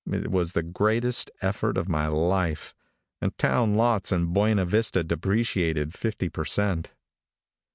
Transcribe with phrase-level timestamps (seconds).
[0.11, 2.73] It was the greatest effort of my life,
[3.21, 6.91] and town lots in Buena Vista depreciated fifty per cent.